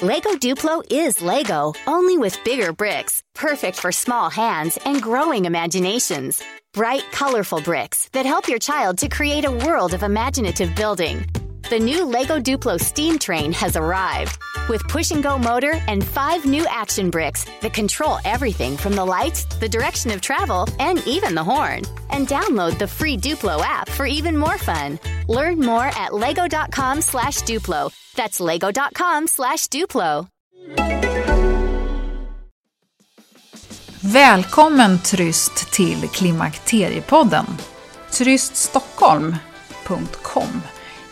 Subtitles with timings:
[0.00, 6.40] Lego Duplo is Lego, only with bigger bricks, perfect for small hands and growing imaginations.
[6.72, 11.26] Bright, colorful bricks that help your child to create a world of imaginative building.
[11.68, 14.38] The new Lego Duplo steam train has arrived
[14.68, 19.04] with push and go motor and five new action bricks that control everything from the
[19.04, 21.82] lights, the direction of travel, and even the horn.
[22.10, 24.98] And download the free Duplo app for even more fun.
[25.28, 27.90] Learn more at lego.com slash Duplo.
[28.14, 30.28] That's lego.com slash Duplo.
[34.02, 37.46] Välkommen Tryst till Klimakteriepodden.
[38.10, 40.62] Tryststockholm.com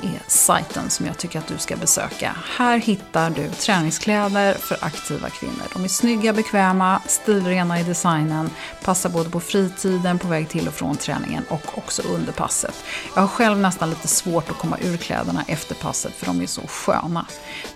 [0.03, 2.37] är sajten som jag tycker att du ska besöka.
[2.57, 5.63] Här hittar du träningskläder för aktiva kvinnor.
[5.73, 8.51] De är snygga, bekväma, stilrena i designen,
[8.85, 12.75] passar både på fritiden, på väg till och från träningen och också under passet.
[13.15, 16.47] Jag har själv nästan lite svårt att komma ur kläderna efter passet för de är
[16.47, 17.27] så sköna.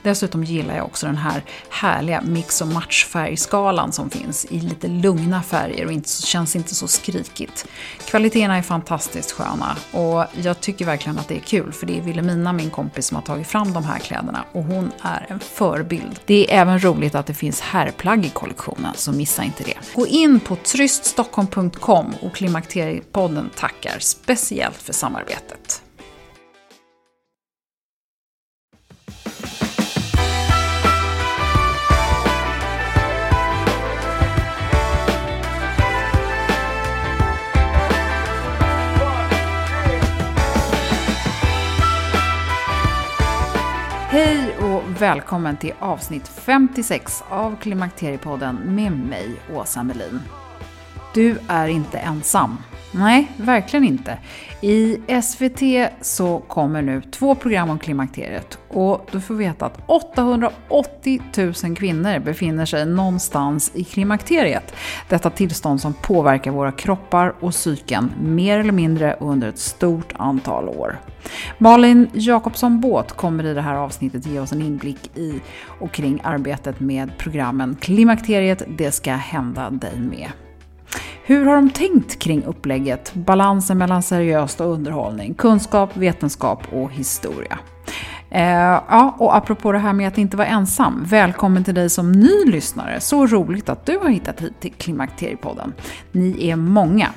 [0.02, 5.42] Dessutom gillar jag också den här härliga mix och matchfärgskalan som finns i lite lugna
[5.42, 7.66] färger och inte, känns inte så skrikigt.
[8.04, 12.02] Kvaliteterna är fantastiskt sköna och jag tycker verkligen att det är kul för det är
[12.20, 16.20] Wilhelmina, min kompis, som har tagit fram de här kläderna och hon är en förebild.
[16.24, 19.74] Det är även roligt att det finns herrplagg i kollektionen, så missa inte det.
[19.94, 25.82] Gå in på tryststockholm.com och Klimakteriepodden tackar speciellt för samarbetet.
[45.00, 50.20] Välkommen till avsnitt 56 av Klimakteriepodden med mig, Åsa Melin.
[51.14, 52.56] Du är inte ensam.
[52.92, 54.18] Nej, verkligen inte.
[54.60, 55.62] I SVT
[56.00, 62.18] så kommer nu två program om klimakteriet och du får veta att 880 000 kvinnor
[62.18, 64.74] befinner sig någonstans i klimakteriet.
[65.08, 70.68] Detta tillstånd som påverkar våra kroppar och psyken mer eller mindre under ett stort antal
[70.68, 70.98] år.
[71.58, 76.20] Malin Jakobsson Båt kommer i det här avsnittet ge oss en inblick i och kring
[76.24, 80.30] arbetet med programmen Klimakteriet, det ska hända dig med.
[81.30, 87.58] Hur har de tänkt kring upplägget, balansen mellan seriöst och underhållning, kunskap, vetenskap och historia?
[88.30, 88.42] Eh,
[88.88, 92.44] ja, och apropå det här med att inte vara ensam, välkommen till dig som ny
[92.44, 93.00] lyssnare.
[93.00, 95.72] Så roligt att du har hittat hit till Klimakteriepodden.
[96.12, 97.08] Ni är många.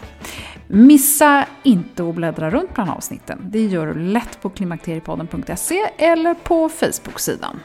[0.76, 3.40] Missa inte att bläddra runt bland avsnitten.
[3.50, 7.60] Det gör du lätt på klimakteriepodden.se eller på Facebook-sidan.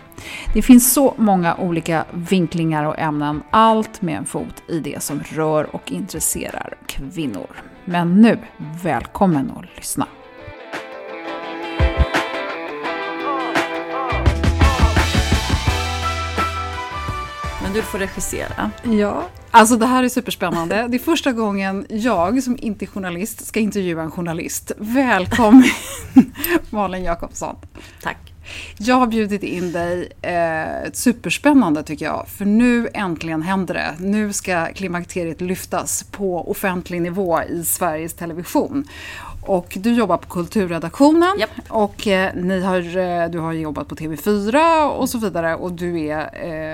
[0.55, 5.21] Det finns så många olika vinklingar och ämnen, allt med en fot i det som
[5.21, 7.47] rör och intresserar kvinnor.
[7.85, 8.39] Men nu,
[8.83, 10.07] välkommen att lyssna!
[17.69, 18.71] Men du får regissera.
[18.83, 20.87] Ja, alltså det här är superspännande.
[20.89, 24.73] Det är första gången jag som inte är journalist ska intervjua en journalist.
[24.79, 25.71] Välkommen
[26.71, 27.56] Malin Jakobsson.
[28.03, 28.17] Tack.
[28.79, 33.95] Jag har bjudit in dig, eh, superspännande tycker jag, för nu äntligen händer det.
[33.99, 38.85] Nu ska klimakteriet lyftas på offentlig nivå i Sveriges Television.
[39.49, 41.51] Och du jobbar på kulturredaktionen Japp.
[41.69, 46.01] och eh, ni har, eh, du har jobbat på TV4 och så vidare och du
[46.01, 46.31] är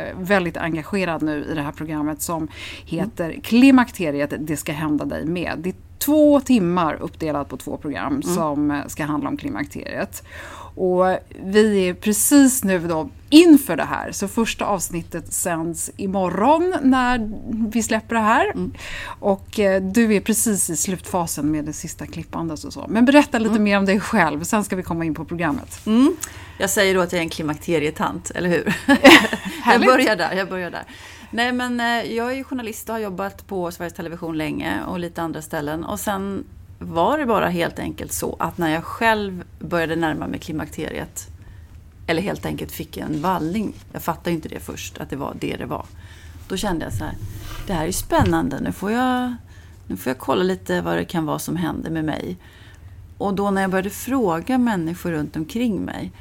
[0.09, 2.49] eh, väldigt engagerad nu i det här programmet som
[2.85, 5.67] heter Klimakteriet, det ska hända dig med.
[5.67, 10.22] Är två timmar uppdelat på två program som eh, ska handla om klimakteriet.
[10.77, 17.31] Och vi är precis nu då inför det här, så första avsnittet sänds imorgon när
[17.71, 18.55] vi släpper det här.
[19.06, 22.87] Och eh, du är precis i slutfasen med det sista klippandet och så.
[22.88, 25.87] Men berätta lite mer om dig själv, sen ska vi komma in på programmet.
[25.87, 26.16] Mm.
[26.59, 28.76] Jag säger då att jag är en klimakterietant, eller hur?
[29.66, 30.84] jag börjar där, jag börjar där.
[31.34, 34.99] Nej men eh, jag är ju journalist och har jobbat på Sveriges Television länge och
[34.99, 35.84] lite andra ställen.
[35.84, 36.45] Och sen
[36.78, 41.27] var det bara helt enkelt så att när jag själv började närma mig klimakteriet,
[42.06, 45.37] eller helt enkelt fick en vallning, jag fattade ju inte det först, att det var
[45.41, 45.87] det det var.
[46.49, 47.14] Då kände jag så här,
[47.67, 49.35] det här är spännande, nu får jag,
[49.87, 52.37] nu får jag kolla lite vad det kan vara som händer med mig.
[53.19, 56.12] Och då när jag började fråga människor runt omkring mig,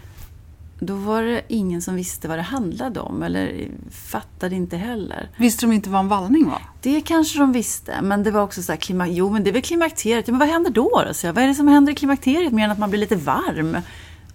[0.85, 5.29] då var det ingen som visste vad det handlade om, eller fattade inte heller.
[5.37, 6.61] Visste de inte vad en vallning var?
[6.81, 9.53] Det kanske de visste, men det var också så här, klima, jo men det är
[9.53, 11.03] väl klimakteriet, ja, men vad händer då?
[11.07, 11.13] då?
[11.13, 13.15] Så jag, vad är det som händer i klimakteriet mer än att man blir lite
[13.15, 13.77] varm?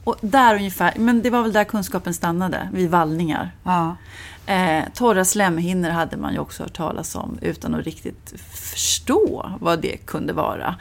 [0.04, 3.50] Och där ungefär, men det var väl där kunskapen stannade, vid vallningar.
[3.64, 3.96] Ja.
[4.46, 9.80] Eh, torra slemhinnor hade man ju också hört talas om utan att riktigt förstå vad
[9.80, 10.76] det kunde vara.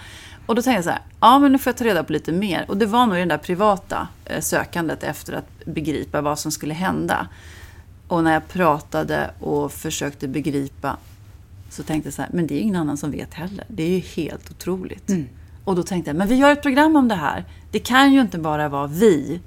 [0.48, 2.32] Och då tänkte jag så här, ja men nu får jag ta reda på lite
[2.32, 2.66] mer.
[2.68, 6.74] Och det var nog det där privata eh, sökandet efter att begripa vad som skulle
[6.74, 7.28] hända.
[8.08, 10.98] Och när jag pratade och försökte begripa
[11.70, 13.66] så tänkte jag så här, men det är ingen annan som vet heller.
[13.68, 15.10] Det är ju helt otroligt.
[15.10, 15.28] Mm.
[15.64, 17.46] Och då tänkte jag, men vi gör ett program om det här.
[17.72, 19.40] Det kan ju inte bara vara vi.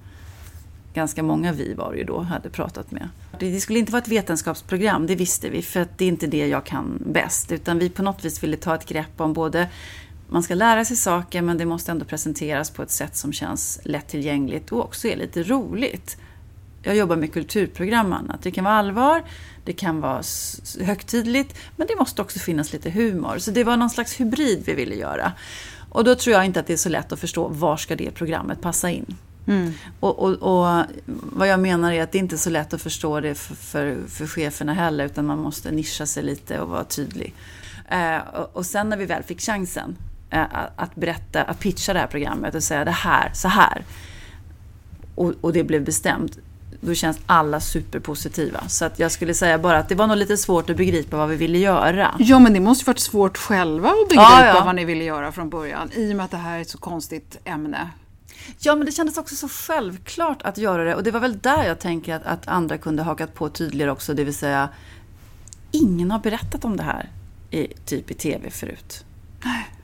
[0.95, 3.09] Ganska många vi var det ju då, hade pratat med.
[3.39, 6.47] Det skulle inte vara ett vetenskapsprogram, det visste vi, för att det är inte det
[6.47, 7.53] jag kan bäst.
[7.53, 9.69] Utan vi på något vis ville ta ett grepp om både
[10.31, 13.81] man ska lära sig saker men det måste ändå presenteras på ett sätt som känns
[13.85, 16.17] lättillgängligt och också är lite roligt.
[16.83, 18.43] Jag jobbar med kulturprogram annat.
[18.43, 19.25] Det kan vara allvar,
[19.65, 20.23] det kan vara
[20.81, 23.39] högtidligt, men det måste också finnas lite humor.
[23.39, 25.33] Så det var någon slags hybrid vi ville göra.
[25.89, 28.11] Och då tror jag inte att det är så lätt att förstå var ska det
[28.11, 29.17] programmet passa in.
[29.47, 29.73] Mm.
[30.01, 30.85] Och, och, och,
[31.33, 33.99] vad jag menar är att det inte är så lätt att förstå det för, för,
[34.09, 37.35] för cheferna heller, utan man måste nischa sig lite och vara tydlig.
[37.89, 39.97] Eh, och, och sen när vi väl fick chansen
[40.77, 43.85] att berätta, att pitcha det här programmet och säga det här, så här.
[45.15, 46.39] Och, och det blev bestämt
[46.81, 48.69] då känns alla superpositiva.
[48.69, 51.29] Så att jag skulle säga bara att det var nog lite svårt att begripa vad
[51.29, 52.15] vi ville göra.
[52.19, 54.63] Ja, men det måste varit svårt själva att begripa ja, ja.
[54.65, 55.91] vad ni ville göra från början.
[55.93, 57.91] I och med att det här är ett så konstigt ämne.
[58.59, 60.95] Ja, men det kändes också så självklart att göra det.
[60.95, 64.15] Och det var väl där jag tänker att, att andra kunde hakat på tydligare också.
[64.15, 64.69] Det vill säga,
[65.71, 67.09] ingen har berättat om det här
[67.51, 69.05] i, typ i tv förut.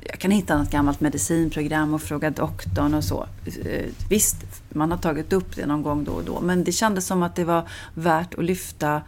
[0.01, 3.27] Jag kan hitta något gammalt medicinprogram och fråga doktorn och så.
[3.65, 4.37] Eh, visst,
[4.69, 6.41] man har tagit upp det någon gång då och då.
[6.41, 9.03] Men det kändes som att det var värt att lyfta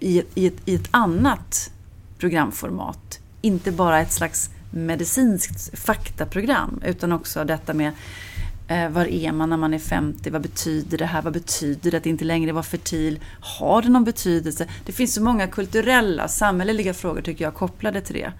[0.00, 1.70] i ett, i ett, i ett annat
[2.18, 3.20] programformat.
[3.40, 7.92] Inte bara ett slags medicinskt faktaprogram utan också detta med
[8.68, 10.30] eh, var är man när man är 50?
[10.30, 11.22] Vad betyder det här?
[11.22, 13.20] Vad betyder det att inte längre vara fertil?
[13.40, 14.66] Har det någon betydelse?
[14.86, 18.32] Det finns så många kulturella, samhälleliga frågor tycker jag kopplade till det.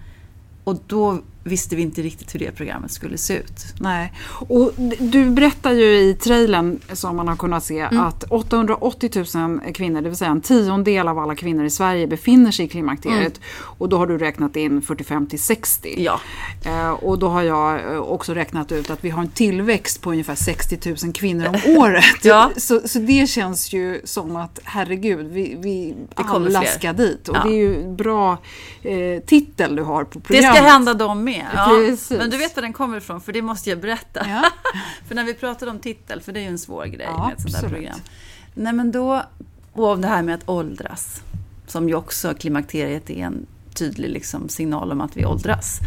[0.67, 3.65] Och då visste vi inte riktigt hur det programmet skulle se ut.
[3.79, 4.13] Nej.
[4.49, 7.99] Och du berättar ju i trailern som man har kunnat se mm.
[7.99, 12.51] att 880 000 kvinnor, det vill säga en tiondel av alla kvinnor i Sverige befinner
[12.51, 13.37] sig i klimakteriet.
[13.37, 13.41] Mm.
[13.59, 15.95] Och då har du räknat in 45 till 60.
[15.97, 16.19] Ja.
[16.65, 20.11] Eh, och då har jag eh, också räknat ut att vi har en tillväxt på
[20.11, 22.23] ungefär 60 000 kvinnor om året.
[22.23, 22.51] ja.
[22.57, 27.29] så, så det känns ju som att herregud, vi, vi alla ska dit.
[27.29, 27.43] Och ja.
[27.43, 28.37] det är ju bra
[28.83, 30.53] eh, titel du har på programmet.
[30.53, 31.97] Det ska hända dem med med.
[32.09, 32.17] Ja.
[32.17, 34.25] Men du vet var den kommer ifrån, för det måste jag berätta.
[34.29, 34.51] Ja.
[35.07, 37.33] för när vi pratade om titel, för det är ju en svår grej ja, med
[37.33, 37.99] ett sånt där program.
[38.53, 39.23] Nej men då,
[39.73, 41.21] och det här med att åldras,
[41.67, 45.79] som ju också klimakteriet är en tydlig liksom, signal om att vi åldras.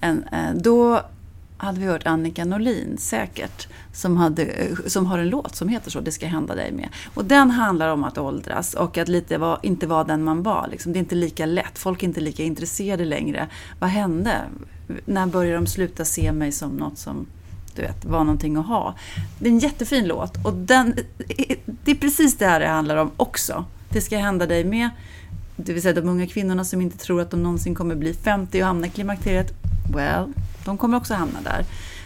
[0.00, 1.02] En, eh, då
[1.64, 5.90] hade vi hört Annika Norlin säkert, som, hade, eh, som har en låt som heter
[5.90, 6.88] så, Det ska hända dig med.
[7.14, 10.68] Och den handlar om att åldras och att lite var, inte vara den man var.
[10.70, 10.92] Liksom.
[10.92, 13.48] Det är inte lika lätt, folk är inte lika intresserade längre.
[13.78, 14.40] Vad hände?
[15.04, 17.26] När började de sluta se mig som något som
[17.74, 18.94] du vet, var någonting att ha?
[19.38, 20.94] Det är en jättefin låt och den,
[21.28, 23.64] eh, eh, det är precis det här det handlar om också.
[23.88, 24.90] Det ska hända dig med.
[25.56, 28.60] Det vill säga de unga kvinnorna som inte tror att de någonsin kommer bli 50
[28.60, 29.52] och hamna i klimakteriet.
[29.94, 30.32] Well,
[30.64, 31.64] de kommer också hamna där.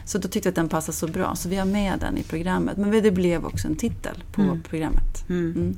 [0.09, 2.23] Så då tyckte jag att den passade så bra, så vi har med den i
[2.23, 2.77] programmet.
[2.77, 4.63] Men det blev också en titel på mm.
[4.63, 5.29] programmet.
[5.29, 5.53] Mm.
[5.53, 5.77] Mm.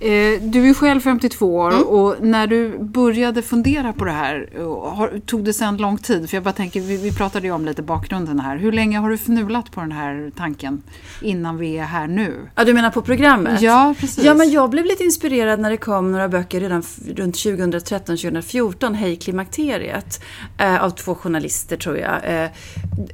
[0.00, 1.82] Eh, du är själv 52 år mm.
[1.82, 4.50] och när du började fundera på det här,
[4.96, 6.30] har, tog det sedan lång tid?
[6.30, 8.56] För jag bara tänker, vi, vi pratade ju om lite bakgrunden här.
[8.56, 10.82] Hur länge har du fnulat på den här tanken
[11.22, 12.34] innan vi är här nu?
[12.54, 13.60] Ja, du menar på programmet?
[13.62, 14.24] Ja, precis.
[14.24, 16.82] Ja, men jag blev lite inspirerad när det kom några böcker redan
[17.16, 20.22] runt 2013-2014, Hej klimakteriet,
[20.58, 22.42] eh, av två journalister tror jag.
[22.42, 22.50] Eh,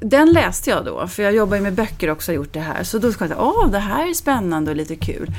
[0.00, 2.84] den läste jag då, för jag jobbar ju med böcker också och gjort det här.
[2.84, 5.32] Så då tänkte jag, åh, det här är spännande och lite kul.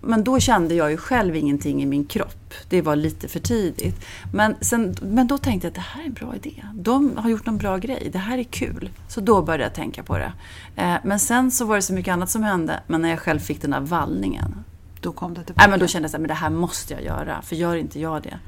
[0.00, 2.54] Men då kände jag ju själv ingenting i min kropp.
[2.68, 4.06] Det var lite för tidigt.
[4.32, 6.62] Men, sen, men då tänkte jag att det här är en bra idé.
[6.74, 8.10] De har gjort en bra grej.
[8.12, 8.90] Det här är kul.
[9.08, 10.32] Så då började jag tänka på det.
[10.76, 12.80] Eh, men sen så var det så mycket annat som hände.
[12.86, 14.64] Men när jag själv fick den där vallningen.
[15.00, 15.62] Då kom det tillbaka?
[15.62, 17.42] Nej, men då kände jag att det här måste jag göra.
[17.42, 18.38] För gör inte jag det,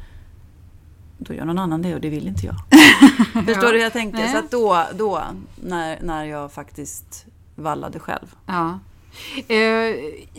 [1.19, 2.55] då gör någon annan det och det vill inte jag.
[3.47, 4.19] Förstår du hur jag tänkte?
[4.19, 4.33] Nej.
[4.33, 5.23] Så då, då
[5.57, 8.35] när, när jag faktiskt vallade själv.
[8.47, 8.79] Ja.
[9.49, 9.57] Eh,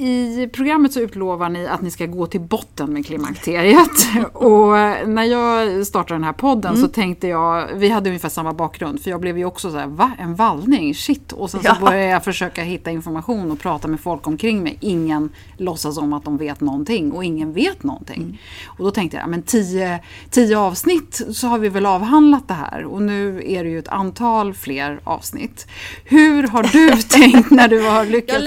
[0.04, 4.08] I programmet så utlovar ni att ni ska gå till botten med klimakteriet.
[4.34, 4.68] och
[5.08, 6.82] när jag startade den här podden mm.
[6.82, 9.88] så tänkte jag, vi hade ungefär samma bakgrund, för jag blev ju också så här,
[9.88, 10.12] va?
[10.20, 10.96] En vallning?
[10.96, 11.32] Shit!
[11.32, 11.86] Och sen så ja.
[11.86, 14.78] började jag försöka hitta information och prata med folk omkring mig.
[14.80, 18.22] Ingen låtsas om att de vet någonting och ingen vet någonting.
[18.22, 18.38] Mm.
[18.66, 22.86] Och då tänkte jag, men tio, tio avsnitt så har vi väl avhandlat det här
[22.86, 25.68] och nu är det ju ett antal fler avsnitt.
[26.04, 28.40] Hur har du tänkt när du har lyckats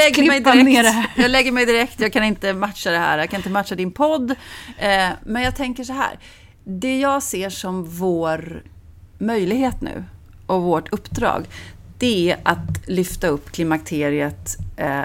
[0.64, 1.10] ner det här.
[1.16, 3.92] Jag lägger mig direkt, jag kan inte matcha det här, jag kan inte matcha din
[3.92, 4.30] podd.
[4.78, 6.18] Eh, men jag tänker så här,
[6.64, 8.62] det jag ser som vår
[9.18, 10.04] möjlighet nu
[10.46, 11.44] och vårt uppdrag,
[11.98, 15.02] det är att lyfta upp klimakteriet eh,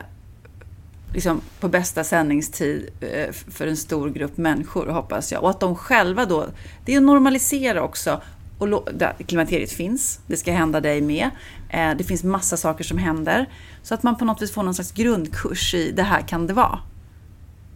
[1.13, 5.43] liksom, på bästa sändningstid eh, för en stor grupp människor, hoppas jag.
[5.43, 6.45] Och att de själva då,
[6.85, 8.21] det är att normalisera också.
[8.57, 8.87] Och
[9.27, 11.29] klimakteriet finns, det ska hända dig med.
[11.69, 13.49] Eh, det finns massa saker som händer.
[13.83, 16.53] Så att man på något vis får någon slags grundkurs i det här kan det
[16.53, 16.79] vara.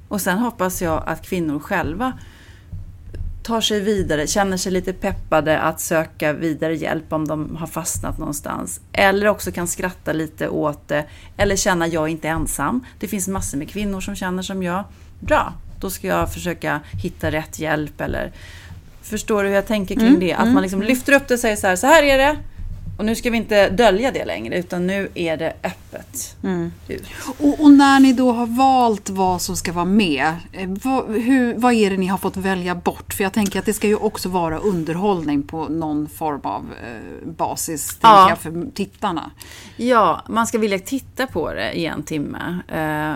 [0.08, 2.14] Och sen hoppas jag att kvinnor själva
[3.44, 8.18] tar sig vidare, känner sig lite peppade att söka vidare hjälp om de har fastnat
[8.18, 8.82] någonstans.
[8.94, 11.06] Eller också kan skratta lite åt det,
[11.38, 12.86] eller känna jag är inte ensam.
[13.00, 14.84] Det finns massor med kvinnor som känner som jag.
[15.20, 18.32] Bra, då ska jag försöka hitta rätt hjälp eller
[19.10, 20.34] Förstår du hur jag tänker kring mm, det?
[20.34, 20.90] Att mm, man liksom mm.
[20.90, 22.38] lyfter upp det och säger så här, så här är det.
[23.00, 26.72] Och nu ska vi inte dölja det längre, utan nu är det öppet mm.
[27.38, 31.54] Och, och, när ni då har valt vad som ska vara med, eh, vad, hur,
[31.54, 33.14] vad är det ni har fått välja bort?
[33.14, 37.30] För jag tänker att det ska ju också vara underhållning på någon form av eh,
[37.30, 38.38] basis ja.
[38.42, 39.32] för tittarna.
[39.78, 42.60] Ja, man ska vilja titta på det i en timme.
[42.68, 43.14] Eh,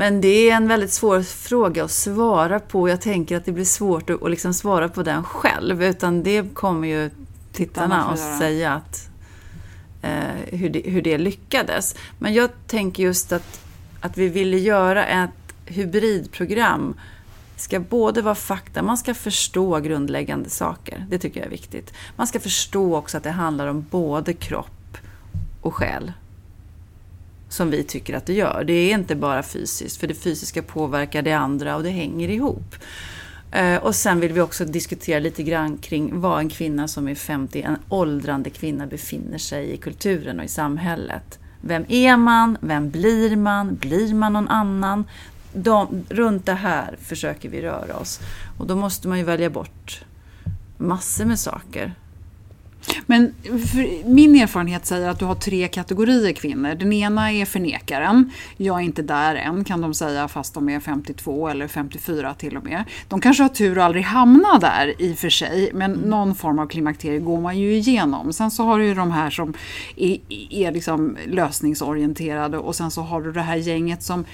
[0.00, 2.88] men det är en väldigt svår fråga att svara på.
[2.88, 5.82] Jag tänker att det blir svårt att, att liksom svara på den själv.
[5.82, 7.10] Utan det kommer ju
[7.52, 9.08] tittarna att säga att,
[10.02, 11.94] eh, hur, det, hur det lyckades.
[12.18, 13.60] Men jag tänker just att,
[14.00, 16.94] att vi ville göra ett hybridprogram
[17.56, 21.06] ska både vara fakta, man ska förstå grundläggande saker.
[21.10, 21.92] Det tycker jag är viktigt.
[22.16, 24.96] Man ska förstå också att det handlar om både kropp
[25.60, 26.12] och själ.
[27.50, 28.64] Som vi tycker att det gör.
[28.66, 32.74] Det är inte bara fysiskt, för det fysiska påverkar det andra och det hänger ihop.
[33.52, 37.14] Eh, och sen vill vi också diskutera lite grann kring vad en kvinna som är
[37.14, 41.38] 50, en åldrande kvinna, befinner sig i kulturen och i samhället.
[41.60, 42.58] Vem är man?
[42.60, 43.76] Vem blir man?
[43.76, 45.04] Blir man någon annan?
[45.52, 48.20] De, runt det här försöker vi röra oss.
[48.58, 50.04] Och då måste man ju välja bort
[50.78, 51.94] massor med saker.
[53.06, 53.34] Men
[54.04, 56.74] min erfarenhet säger att du har tre kategorier kvinnor.
[56.74, 58.30] Den ena är förnekaren.
[58.56, 62.56] Jag är inte där än kan de säga fast de är 52 eller 54 till
[62.56, 62.84] och med.
[63.08, 66.10] De kanske har tur att aldrig hamna där i och för sig men mm.
[66.10, 68.32] någon form av klimakterie går man ju igenom.
[68.32, 69.54] Sen så har du ju de här som
[69.96, 70.18] är,
[70.50, 74.24] är liksom lösningsorienterade och sen så har du det här gänget som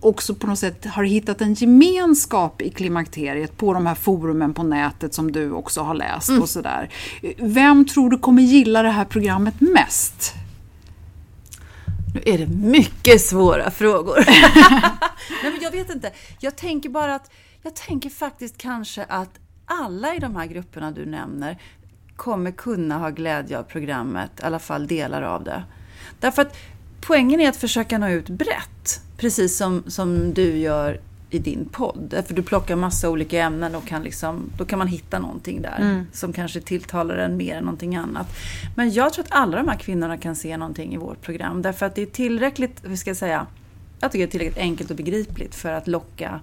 [0.00, 4.62] också på något sätt har hittat en gemenskap i klimakteriet på de här forumen på
[4.62, 6.42] nätet som du också har läst mm.
[6.42, 6.90] och sådär.
[7.36, 10.34] Vem tror du kommer gilla det här programmet mest?
[12.14, 14.16] Nu är det mycket svåra frågor.
[15.42, 16.12] Nej, men jag vet inte.
[16.40, 17.30] Jag tänker bara att,
[17.62, 21.58] jag tänker faktiskt kanske att alla i de här grupperna du nämner
[22.16, 25.62] kommer kunna ha glädje av programmet, i alla fall delar av det.
[26.20, 26.56] Därför att
[27.00, 29.00] poängen är att försöka nå ut brett.
[29.16, 32.22] Precis som, som du gör i din podd.
[32.26, 35.78] För du plockar massa olika ämnen och kan liksom, då kan man hitta någonting där
[35.80, 36.06] mm.
[36.12, 38.26] som kanske tilltalar en mer än någonting annat.
[38.76, 41.62] Men jag tror att alla de här kvinnorna kan se någonting i vårt program.
[41.62, 43.46] Därför att det är tillräckligt, hur ska jag säga,
[44.00, 46.40] jag tycker det är tillräckligt enkelt och begripligt för att locka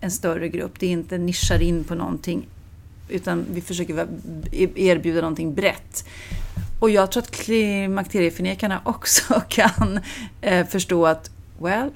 [0.00, 0.72] en större grupp.
[0.78, 2.46] Det är inte nischar in på någonting
[3.10, 4.06] utan vi försöker
[4.76, 6.04] erbjuda någonting brett.
[6.80, 10.00] Och jag tror att klimakterieförnekarna också kan
[10.40, 11.90] eh, förstå att, well,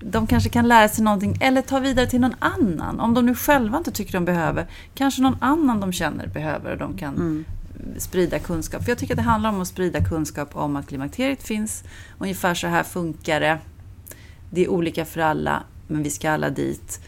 [0.00, 3.00] de kanske kan lära sig någonting eller ta vidare till någon annan.
[3.00, 6.78] Om de nu själva inte tycker de behöver, kanske någon annan de känner behöver och
[6.78, 7.44] de kan mm.
[7.98, 8.82] sprida kunskap.
[8.82, 11.84] För jag tycker att det handlar om att sprida kunskap om att klimakteriet finns.
[12.18, 13.58] Ungefär så här funkar det.
[14.50, 17.00] Det är olika för alla, men vi ska alla dit.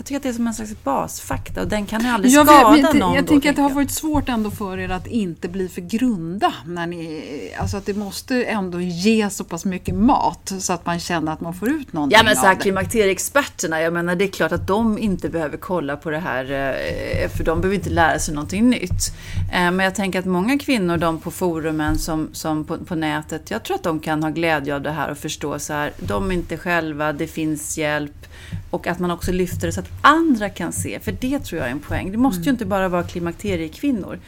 [0.00, 2.46] Jag tycker att det är som en slags basfakta och den kan ju aldrig jag
[2.46, 3.14] skada vet, någon.
[3.14, 6.54] Jag tänker att det har varit svårt ändå för er att inte bli för grunda.
[6.66, 11.00] När ni, alltså att det måste ändå ge så pass mycket mat så att man
[11.00, 14.28] känner att man får ut någonting Ja men så här, klimakterieexperterna, jag menar det är
[14.28, 18.18] klart att de inte behöver kolla på det här eh, för de behöver inte lära
[18.18, 19.12] sig någonting nytt.
[19.52, 23.50] Eh, men jag tänker att många kvinnor, de på forumen som, som på, på nätet,
[23.50, 26.30] jag tror att de kan ha glädje av det här och förstå så här, de
[26.30, 28.26] är inte själva, det finns hjälp
[28.70, 31.68] och att man också lyfter det så att andra kan se, för det tror jag
[31.68, 32.12] är en poäng.
[32.12, 32.44] Det måste mm.
[32.44, 34.20] ju inte bara vara klimakteriekvinnor.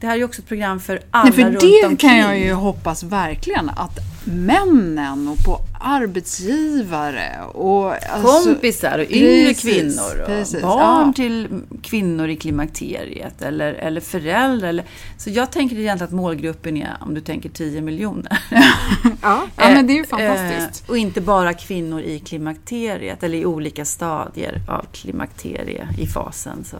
[0.00, 1.96] Det här är ju också ett program för alla Nej, för runt det omkring.
[1.96, 9.48] kan jag ju hoppas verkligen att männen och på arbetsgivare och alltså, kompisar och yngre
[9.48, 11.12] precis, kvinnor och precis, barn ja.
[11.16, 11.48] till
[11.82, 14.68] kvinnor i klimakteriet eller, eller föräldrar.
[14.68, 14.84] Eller,
[15.18, 18.38] så jag tänker egentligen att målgruppen är, om du tänker 10 miljoner.
[19.22, 20.84] ja, ja, men det är ju fantastiskt.
[20.84, 26.64] Eh, och inte bara kvinnor i klimakteriet eller i olika stadier av klimakterie i fasen.
[26.64, 26.76] Så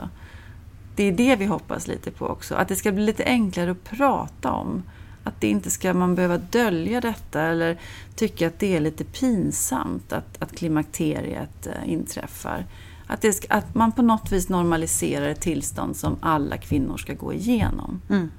[0.96, 3.84] det är det vi hoppas lite på också, att det ska bli lite enklare att
[3.84, 4.82] prata om.
[5.24, 7.78] Att det inte ska man behöva dölja detta eller
[8.14, 12.66] tycka att det är lite pinsamt att, att klimakteriet äh, inträffar.
[13.06, 17.32] Att, det, att man på något vis normaliserar ett tillstånd som alla kvinnor ska gå
[17.32, 18.00] igenom.
[18.10, 18.30] Mm.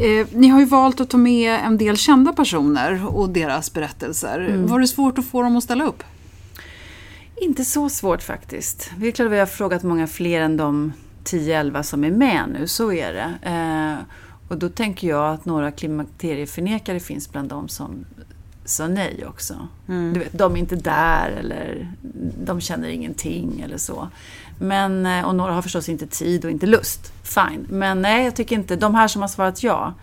[0.00, 4.40] Eh, ni har ju valt att ta med en del kända personer och deras berättelser.
[4.40, 4.66] Mm.
[4.66, 6.02] Var det svårt att få dem att ställa upp?
[7.36, 8.90] Inte så svårt faktiskt.
[8.96, 10.92] Det är klart vi har frågat många fler än de
[11.24, 13.48] 10-11 som är med nu, så är det.
[13.50, 14.04] Eh,
[14.50, 18.04] och då tänker jag att några klimakterieförnekare finns bland dem som
[18.64, 19.68] sa nej också.
[19.88, 20.12] Mm.
[20.12, 21.92] Du vet, de är inte där eller
[22.44, 24.08] de känner ingenting eller så.
[24.58, 27.12] Men, eh, och några har förstås inte tid och inte lust.
[27.22, 27.66] Fine.
[27.68, 29.94] Men nej, jag tycker inte, de här som har svarat ja,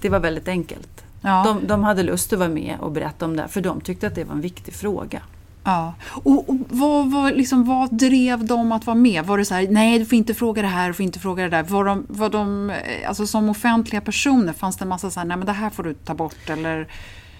[0.00, 1.04] det var väldigt enkelt.
[1.20, 1.42] Ja.
[1.46, 4.14] De, de hade lust att vara med och berätta om det, för de tyckte att
[4.14, 5.22] det var en viktig fråga.
[5.64, 5.94] Ja.
[6.06, 9.26] Och, och vad, vad, liksom, vad drev dem att vara med?
[9.26, 11.42] Var det så här, nej du får inte fråga det här, du får inte fråga
[11.42, 11.62] det där.
[11.62, 15.26] Var de, var de eh, alltså som offentliga personer, fanns det en massa så här,
[15.26, 16.88] nej men det här får du ta bort eller?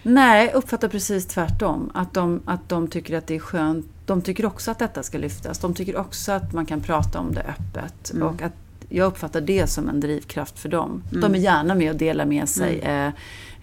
[0.03, 1.91] Nej, jag uppfattar precis tvärtom.
[1.95, 3.87] Att de, att de tycker att det är skönt.
[4.07, 5.59] De tycker också att detta ska lyftas.
[5.59, 8.11] De tycker också att man kan prata om det öppet.
[8.11, 8.29] Mm.
[8.29, 8.53] Och att
[8.89, 11.03] jag uppfattar det som en drivkraft för dem.
[11.11, 11.21] Mm.
[11.21, 13.13] De är gärna med och delar med sig mm.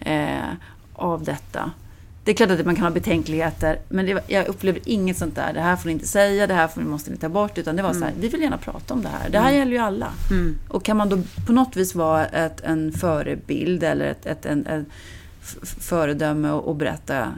[0.00, 0.54] eh, eh,
[0.92, 1.70] av detta.
[2.24, 5.52] Det är klart att man kan ha betänkligheter, men det, jag upplever inget sånt där.
[5.52, 7.58] Det här får ni inte säga, det här får, måste ni ta bort.
[7.58, 8.00] Utan det var mm.
[8.00, 9.30] så här, vi vill gärna prata om det här.
[9.30, 9.58] Det här mm.
[9.58, 10.12] gäller ju alla.
[10.30, 10.58] Mm.
[10.68, 14.66] Och kan man då på något vis vara ett, en förebild eller ett, ett en,
[14.66, 14.86] en
[15.78, 17.28] föredöme och, och berätta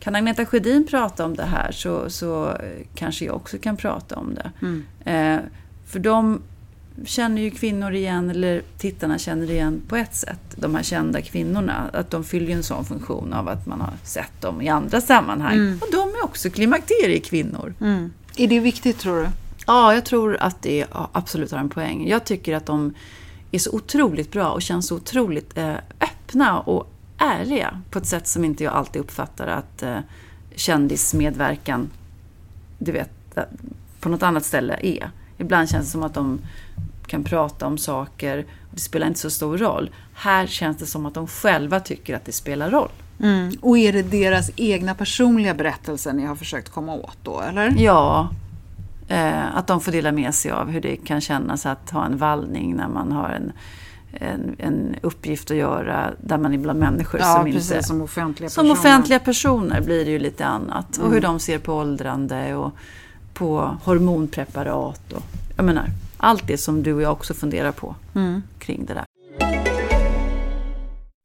[0.00, 2.56] kan Agneta Sjödin prata om det här så, så
[2.94, 4.50] kanske jag också kan prata om det.
[4.62, 4.84] Mm.
[5.04, 5.40] Eh,
[5.86, 6.42] för de
[7.04, 11.90] känner ju kvinnor igen, eller tittarna känner igen på ett sätt, de här kända kvinnorna.
[11.92, 15.54] Att de fyller en sån funktion av att man har sett dem i andra sammanhang.
[15.54, 15.78] Mm.
[15.80, 17.74] Och de är också klimakteriekvinnor.
[17.80, 18.12] Mm.
[18.36, 19.28] Är det viktigt tror du?
[19.66, 22.08] Ja, jag tror att det absolut har en poäng.
[22.08, 22.94] Jag tycker att de
[23.50, 28.26] är så otroligt bra och känns så otroligt eh, öppna och ärliga på ett sätt
[28.26, 29.98] som inte jag alltid uppfattar att eh,
[30.54, 31.90] kändismedverkan,
[32.78, 33.42] du vet, eh,
[34.00, 35.10] på något annat ställe är.
[35.38, 36.38] Ibland känns det som att de
[37.08, 39.90] kan prata om saker det spelar inte så stor roll.
[40.14, 42.90] Här känns det som att de själva tycker att det spelar roll.
[43.20, 43.52] Mm.
[43.60, 47.74] Och är det deras egna personliga berättelser ni har försökt komma åt då, eller?
[47.78, 48.28] Ja.
[49.08, 52.18] Eh, att de får dela med sig av hur det kan kännas att ha en
[52.18, 53.52] vallning när man har en,
[54.12, 57.82] en, en uppgift att göra där man är bland människor ja, som precis, inte...
[57.82, 58.68] som offentliga personer.
[58.68, 60.96] Som offentliga personer blir det ju lite annat.
[60.96, 61.08] Mm.
[61.08, 62.72] Och hur de ser på åldrande och
[63.34, 65.12] på hormonpreparat.
[65.12, 65.22] Och,
[65.56, 65.84] jag menar,
[66.18, 68.42] allt det som du och jag också funderar på mm.
[68.58, 69.04] kring det där.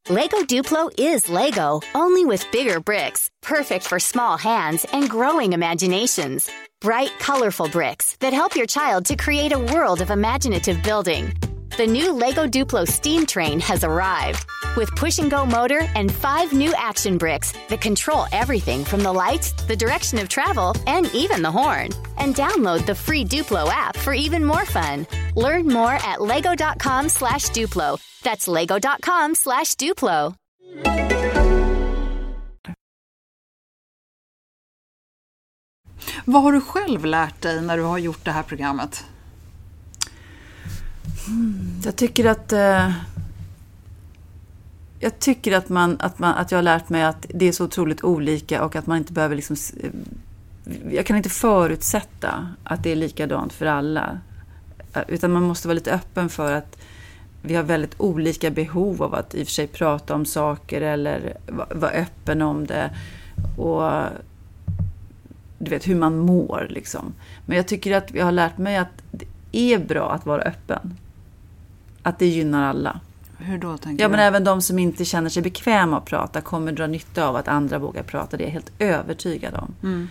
[0.08, 6.50] Lego Duplo is Lego, only with bigger bricks, perfect for small hands and growing imaginations.
[6.82, 11.32] Bright, colorful bricks that help your child to create a world of imaginative building.
[11.76, 16.52] The new LEGO Duplo steam train has arrived with push and go motor and five
[16.52, 21.42] new action bricks that control everything from the lights, the direction of travel, and even
[21.42, 21.88] the horn.
[22.18, 25.04] And download the free Duplo app for even more fun.
[25.34, 27.98] Learn more at lego.com slash Duplo.
[28.22, 30.36] That's lego.com slash Duplo.
[36.24, 39.04] Vad har du själv lärt dig när du har gjort det här programmet?
[41.84, 42.52] Jag tycker att...
[42.52, 42.92] Eh,
[45.00, 47.64] jag tycker att, man, att, man, att jag har lärt mig att det är så
[47.64, 49.56] otroligt olika och att man inte behöver liksom...
[49.82, 49.90] Eh,
[50.90, 54.20] jag kan inte förutsätta att det är likadant för alla.
[54.94, 56.78] Eh, utan man måste vara lite öppen för att
[57.42, 61.36] vi har väldigt olika behov av att i och för sig prata om saker eller
[61.74, 62.90] vara öppen om det.
[63.56, 64.02] Och
[65.58, 67.14] du vet hur man mår liksom.
[67.46, 70.96] Men jag tycker att jag har lärt mig att det är bra att vara öppen
[72.04, 73.00] att det gynnar alla.
[73.38, 74.12] Hur då tänker Ja, du?
[74.12, 77.48] men även de som inte känner sig bekväma att prata kommer dra nytta av att
[77.48, 78.36] andra vågar prata.
[78.36, 79.74] Det är jag helt övertygad om.
[79.82, 80.08] Mm.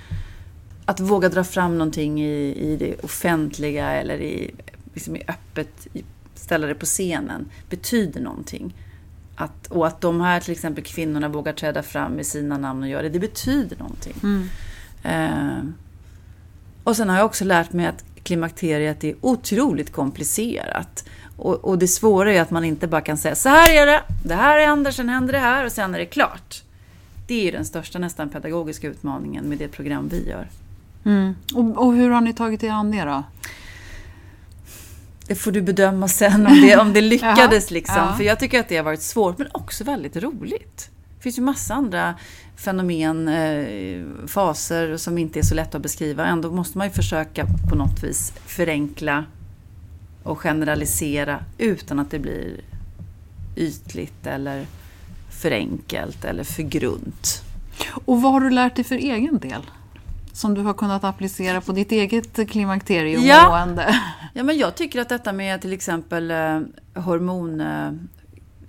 [0.86, 4.52] Att våga dra fram någonting i, i det offentliga eller i,
[4.94, 5.88] liksom i öppet,
[6.36, 8.76] ställa det på scenen, betyder någonting.
[9.36, 12.90] Att, och att de här till exempel kvinnorna vågar träda fram med sina namn och
[12.90, 14.16] göra det, det betyder någonting.
[14.24, 14.50] Mm.
[15.04, 15.64] Eh,
[16.84, 21.06] och sen har jag också lärt mig att klimakteriet är otroligt komplicerat.
[21.38, 24.04] Och, och, det svåra är att man inte bara kan säga så här är det,
[24.26, 26.64] det här händer, sen händer det här och sen är det klart.
[27.28, 30.48] Det är den största nästan pedagogiska utmaningen med det program vi gör.
[31.06, 31.36] Mm.
[31.54, 33.24] Och, och, hur har ni tagit er an det då?
[35.28, 37.72] Det får du bedöma sen om det, om det lyckades.
[37.72, 38.18] liksom.
[38.18, 40.90] För jag tycker att det har varit svårt men också väldigt roligt.
[41.24, 42.16] Det finns ju massa andra
[42.56, 46.26] fenomen, eh, faser som inte är så lätta att beskriva.
[46.26, 49.26] Ändå måste man ju försöka på något vis förenkla
[50.24, 52.62] och generalisera utan att det blir
[53.56, 54.66] ytligt eller
[55.42, 57.42] för enkelt eller för grunt.
[58.06, 59.62] Och vad har du lärt dig för egen del?
[60.34, 63.86] Som du har kunnat applicera på ditt eget klimakteriemående?
[63.88, 64.00] Ja.
[64.34, 66.62] Ja, men jag tycker att detta med till exempel eh,
[66.94, 67.92] hormon, eh,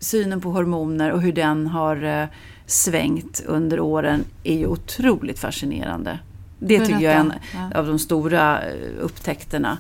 [0.05, 2.27] synen på hormoner och hur den har eh,
[2.67, 6.19] svängt under åren är ju otroligt fascinerande.
[6.59, 7.79] Det tycker jag är en ja.
[7.79, 9.79] av de stora eh, upptäckterna.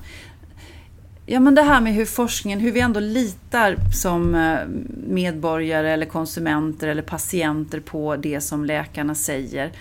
[1.27, 4.59] Ja, men det här med hur forskningen, hur vi ändå litar som eh,
[5.07, 9.73] medborgare eller konsumenter eller patienter på det som läkarna säger.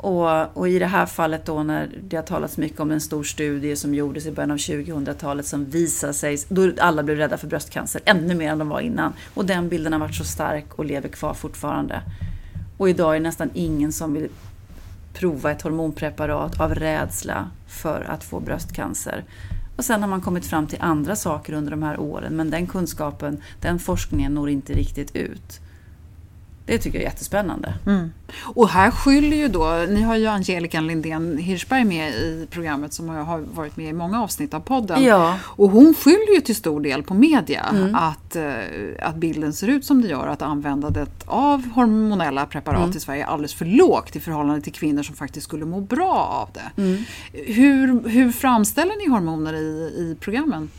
[0.00, 3.22] Och, och, i det här fallet då när det har talats mycket om en stor
[3.22, 7.46] studie som gjordes i början av 2000-talet som visar sig, då alla blev rädda för
[7.46, 9.12] bröstcancer, ännu mer än de var innan.
[9.34, 12.02] Och den bilden har varit så stark och lever kvar fortfarande.
[12.76, 14.28] Och idag är det nästan ingen som vill
[15.14, 19.24] prova ett hormonpreparat av rädsla för att få bröstcancer.
[19.76, 22.66] Och sen har man kommit fram till andra saker under de här åren men den
[22.66, 25.60] kunskapen, den forskningen når inte riktigt ut.
[26.68, 27.74] Det tycker jag är jättespännande.
[27.86, 28.12] Mm.
[28.42, 33.08] Och här skyller ju då, ni har ju Angelica Lindén Hirschberg med i programmet som
[33.08, 35.04] har varit med i många avsnitt av podden.
[35.04, 35.38] Ja.
[35.42, 37.94] Och hon skyller ju till stor del på media mm.
[37.94, 38.52] att, eh,
[39.02, 42.96] att bilden ser ut som det gör, att användandet av hormonella preparat mm.
[42.96, 46.14] i Sverige är alldeles för lågt i förhållande till kvinnor som faktiskt skulle må bra
[46.14, 46.82] av det.
[46.82, 47.04] Mm.
[47.32, 50.70] Hur, hur framställer ni hormoner i, i programmen?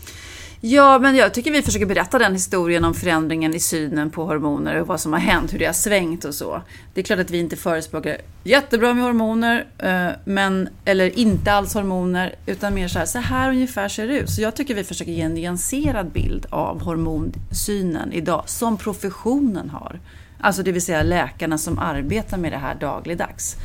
[0.62, 4.82] Ja, men jag tycker vi försöker berätta den historien om förändringen i synen på hormoner
[4.82, 6.62] och vad som har hänt, hur det har svängt och så.
[6.93, 11.74] Det är klart att vi inte förespråkar jättebra med hormoner, eh, men, eller inte alls
[11.74, 14.30] hormoner, utan mer så här, så här ungefär ser det ut.
[14.30, 20.00] Så jag tycker vi försöker ge en nyanserad bild av hormonsynen idag, som professionen har.
[20.41, 23.56] Alltså det vill säga läkarna som arbetar med det här dagligdags.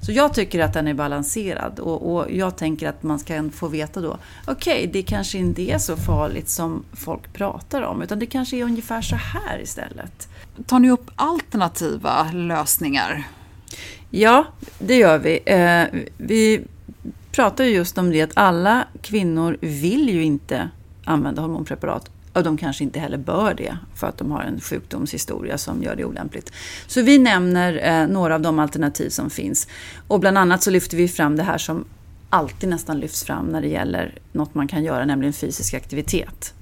[0.00, 3.68] Så jag tycker att den är balanserad och, och jag tänker att man ska få
[3.68, 8.18] veta då, okej, okay, det kanske inte är så farligt som folk pratar om, utan
[8.18, 10.28] det kanske är ungefär så här istället.
[10.66, 13.28] Tar ni upp alternativa lösningar?
[14.10, 14.44] Ja,
[14.78, 15.40] det gör vi.
[15.46, 15.84] Eh,
[16.16, 16.60] vi
[17.32, 20.70] pratar ju just om det att alla kvinnor vill ju inte
[21.04, 25.58] använda hormonpreparat och de kanske inte heller bör det för att de har en sjukdomshistoria
[25.58, 26.52] som gör det olämpligt.
[26.86, 29.68] Så vi nämner eh, några av de alternativ som finns.
[30.08, 31.84] Och bland annat så lyfter vi fram det här som
[32.30, 36.54] alltid nästan lyfts fram när det gäller något man kan göra, nämligen fysisk aktivitet.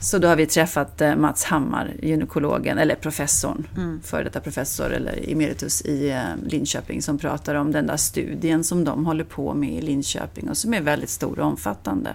[0.00, 4.00] Så då har vi träffat eh, Mats Hammar, gynekologen, eller professorn, mm.
[4.02, 8.84] före detta professor eller emeritus i eh, Linköping, som pratar om den där studien som
[8.84, 12.14] de håller på med i Linköping och som är väldigt stor och omfattande.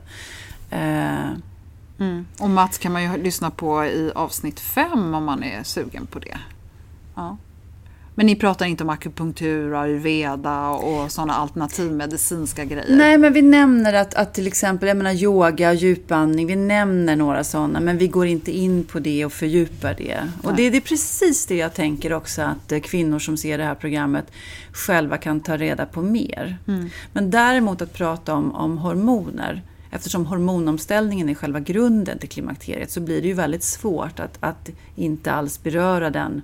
[0.70, 1.30] Eh,
[2.00, 2.26] Mm.
[2.40, 6.20] Och Mats kan man ju lyssna på i avsnitt fem om man är sugen på
[6.20, 6.38] det.
[7.16, 7.38] Ja.
[8.16, 12.96] Men ni pratar inte om akupunktur, ayurveda och sådana alternativmedicinska grejer?
[12.96, 17.44] Nej, men vi nämner att, att till exempel jag menar, yoga, djupandning, vi nämner några
[17.44, 20.20] sådana, men vi går inte in på det och fördjupar det.
[20.22, 20.32] Nej.
[20.44, 23.64] Och det, det, är precis det jag tänker också att eh, kvinnor som ser det
[23.64, 24.26] här programmet
[24.72, 26.58] själva kan ta reda på mer.
[26.68, 26.90] Mm.
[27.14, 29.62] Men däremot att prata om, om hormoner,
[29.96, 34.70] eftersom hormonomställningen är själva grunden till klimakteriet så blir det ju väldigt svårt att, att
[34.96, 36.42] inte alls beröra den.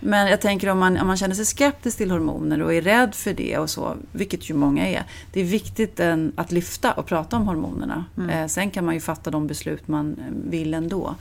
[0.00, 3.14] Men jag tänker om man, om man känner sig skeptisk till hormoner och är rädd
[3.14, 5.04] för det och så, vilket ju många är.
[5.32, 8.04] Det är viktigt en, att lyfta och prata om hormonerna.
[8.16, 8.30] Mm.
[8.30, 11.14] Eh, sen kan man ju fatta de beslut man vill ändå.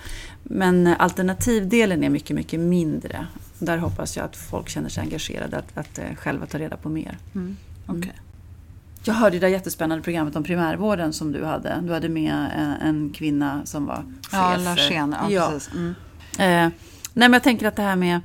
[0.44, 3.28] Men alternativdelen är mycket, mycket mindre.
[3.60, 6.78] Där hoppas jag att folk känner sig engagerade att, att, att eh, själva ta reda
[6.78, 7.18] på mer.
[7.36, 7.58] Mm.
[7.88, 8.12] Okay.
[9.04, 11.82] Jag hörde det där jättespännande programmet om primärvården som du hade.
[11.84, 14.32] Du hade med en, en kvinna som var chef.
[14.32, 15.16] Ja, Larsén.
[15.22, 15.50] Ja, ja.
[15.52, 15.74] precis.
[15.74, 15.90] Mm.
[16.40, 16.74] Eh,
[17.14, 18.20] nej, men jag tänker att det här med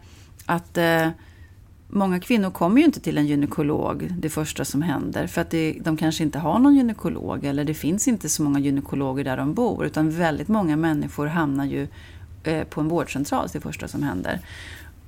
[0.47, 1.09] att eh,
[1.89, 5.27] många kvinnor kommer ju inte till en gynekolog det första som händer.
[5.27, 8.59] För att det, de kanske inte har någon gynekolog eller det finns inte så många
[8.59, 9.87] gynekologer där de bor.
[9.87, 11.89] Utan väldigt många människor hamnar ju
[12.45, 14.41] eh, på en vårdcentral det första som händer.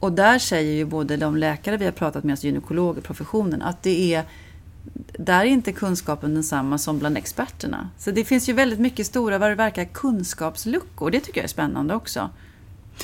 [0.01, 3.83] Och där säger ju både de läkare vi har pratat med, alltså gynekologer, professionen, att
[3.83, 4.25] det är
[5.19, 7.91] där är inte kunskapen densamma som bland experterna.
[7.99, 11.11] Så det finns ju väldigt mycket stora, vad det verkar, kunskapsluckor.
[11.11, 12.31] Det tycker jag är spännande också.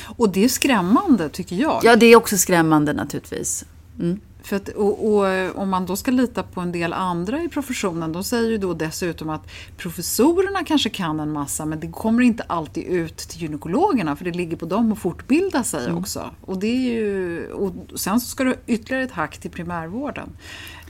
[0.05, 1.81] Och det är skrämmande tycker jag.
[1.83, 3.65] Ja, det är också skrämmande naturligtvis.
[3.99, 4.19] Mm.
[4.45, 8.11] För att, och, och, om man då ska lita på en del andra i professionen,
[8.11, 12.43] de säger ju då dessutom att professorerna kanske kan en massa men det kommer inte
[12.43, 15.97] alltid ut till gynekologerna för det ligger på dem att fortbilda sig mm.
[15.97, 16.31] också.
[16.41, 20.29] Och, det är ju, och sen så ska du ytterligare ett hack till primärvården.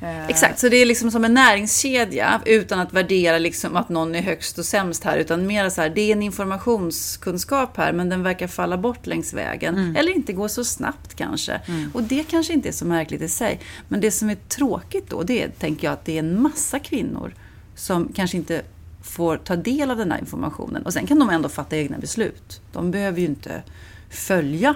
[0.02, 4.16] Eh, Exakt, så det är liksom som en näringskedja utan att värdera liksom att någon
[4.16, 5.18] är högst och sämst här.
[5.18, 9.34] Utan mer så här, det är en informationskunskap här men den verkar falla bort längs
[9.34, 9.76] vägen.
[9.76, 9.96] Mm.
[9.96, 11.54] Eller inte gå så snabbt kanske.
[11.54, 11.92] Mm.
[11.94, 13.60] Och det kanske inte är så märkligt i sig.
[13.88, 16.80] Men det som är tråkigt då, det är, tänker jag, att det är en massa
[16.80, 17.34] kvinnor
[17.76, 18.62] som kanske inte
[19.04, 20.86] får ta del av den här informationen.
[20.86, 22.62] Och sen kan de ändå fatta egna beslut.
[22.72, 23.64] De behöver ju inte
[24.10, 24.76] följa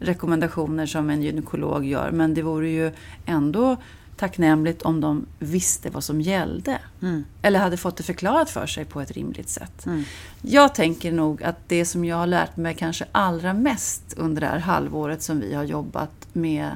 [0.00, 2.10] rekommendationer som en gynekolog gör.
[2.10, 2.92] Men det vore ju
[3.26, 3.76] ändå
[4.18, 6.78] tacknämligt om de visste vad som gällde.
[7.02, 7.24] Mm.
[7.42, 9.86] Eller hade fått det förklarat för sig på ett rimligt sätt.
[9.86, 10.04] Mm.
[10.42, 14.46] Jag tänker nog att det som jag har lärt mig kanske allra mest under det
[14.46, 16.70] här halvåret som vi har jobbat med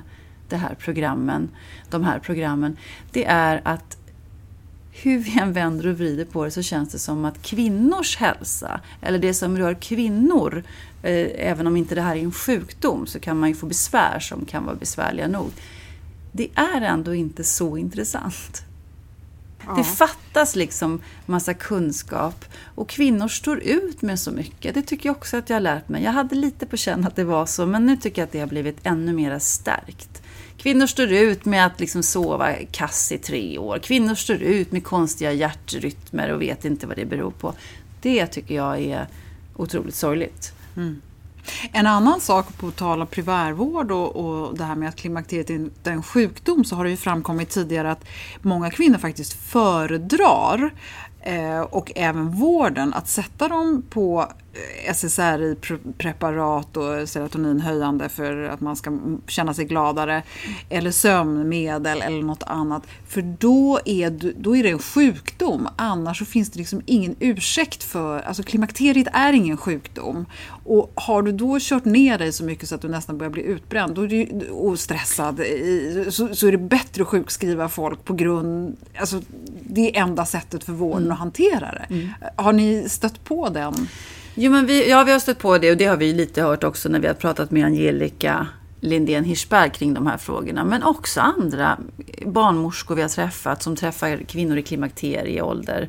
[0.48, 1.48] det här programmen,
[1.90, 2.76] de här programmen,
[3.12, 3.96] det är att
[4.92, 8.80] hur vi än vänder och vrider på det så känns det som att kvinnors hälsa,
[9.00, 10.62] eller det som rör kvinnor,
[11.02, 14.18] eh, även om inte det här är en sjukdom, så kan man ju få besvär
[14.20, 15.50] som kan vara besvärliga nog.
[16.32, 18.62] Det är ändå inte så intressant.
[19.66, 19.74] Ja.
[19.76, 24.74] Det fattas liksom massa kunskap och kvinnor står ut med så mycket.
[24.74, 26.02] Det tycker jag också att jag har lärt mig.
[26.02, 28.40] Jag hade lite på känn att det var så, men nu tycker jag att det
[28.40, 30.22] har blivit ännu mer stärkt.
[30.56, 33.78] Kvinnor står ut med att liksom sova kass i tre år.
[33.78, 37.54] Kvinnor står ut med konstiga hjärtrytmer och vet inte vad det beror på.
[38.00, 39.06] Det tycker jag är
[39.56, 40.52] otroligt sorgligt.
[40.76, 41.00] Mm.
[41.72, 45.90] En annan sak på tal om primärvård och, och det här med att klimakteriet inte
[45.90, 48.04] är en sjukdom så har det ju framkommit tidigare att
[48.42, 50.74] många kvinnor faktiskt föredrar
[51.20, 54.28] eh, och även vården att sätta dem på
[54.94, 60.22] SSRI-preparat och serotoninhöjande för att man ska känna sig gladare.
[60.68, 62.82] Eller sömnmedel eller något annat.
[63.08, 65.68] För då är, då är det en sjukdom.
[65.76, 68.20] Annars så finns det liksom ingen ursäkt för...
[68.20, 70.26] Alltså klimakteriet är ingen sjukdom.
[70.64, 73.42] Och har du då kört ner dig så mycket så att du nästan börjar bli
[73.42, 75.40] utbränd då är du, och stressad
[76.10, 78.76] så, så är det bättre att sjukskriva folk på grund...
[78.96, 79.20] Alltså,
[79.60, 81.12] det är enda sättet för vården mm.
[81.12, 81.94] att hantera det.
[81.94, 82.08] Mm.
[82.36, 83.88] Har ni stött på den?
[84.34, 86.64] Jo, men vi, ja, vi har stött på det och det har vi lite hört
[86.64, 88.46] också när vi har pratat med Angelica
[88.80, 90.64] Lindén Hirschberg kring de här frågorna.
[90.64, 91.78] Men också andra
[92.26, 95.88] barnmorskor vi har träffat som träffar kvinnor i klimakterieålder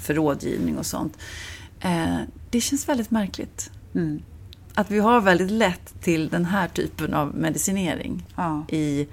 [0.00, 1.18] för rådgivning och sånt.
[1.80, 2.16] Eh,
[2.50, 3.70] det känns väldigt märkligt.
[3.94, 4.22] Mm.
[4.74, 8.64] Att vi har väldigt lätt till den här typen av medicinering ja.
[8.68, 9.08] i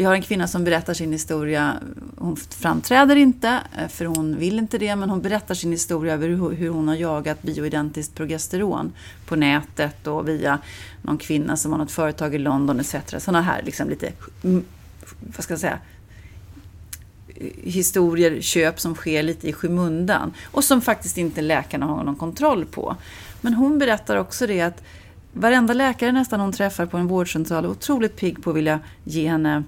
[0.00, 1.76] vi har en kvinna som berättar sin historia.
[2.16, 6.28] Hon framträder inte, eh, för hon vill inte det, men hon berättar sin historia över
[6.28, 8.92] hur hon har jagat bioidentiskt progesteron
[9.26, 10.58] på nätet och via
[11.02, 12.94] någon kvinna som har något företag i London etc.
[13.18, 14.12] Sådana här liksom lite,
[14.44, 14.64] mm,
[15.36, 15.78] vad ska jag säga,
[17.62, 22.64] historier, köp som sker lite i skymundan och som faktiskt inte läkarna har någon kontroll
[22.64, 22.96] på.
[23.40, 24.82] Men hon berättar också det att
[25.32, 29.28] varenda läkare nästan hon träffar på en vårdcentral är otroligt pigg på att vilja ge
[29.28, 29.62] henne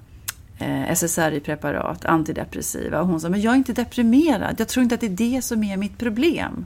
[0.95, 3.01] SSRI-preparat, antidepressiva.
[3.01, 4.55] Och hon sa, men jag är inte deprimerad.
[4.57, 6.65] Jag tror inte att det är det som är mitt problem.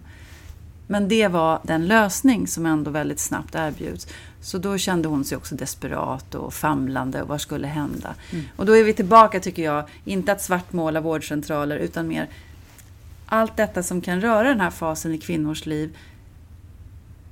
[0.88, 4.08] Men det var den lösning som ändå väldigt snabbt erbjuds.
[4.42, 8.16] Så då kände hon sig också desperat och famlande och vad skulle hända?
[8.32, 8.46] Mm.
[8.56, 12.28] Och då är vi tillbaka, tycker jag, inte att svartmåla vårdcentraler utan mer
[13.26, 15.98] allt detta som kan röra den här fasen i kvinnors liv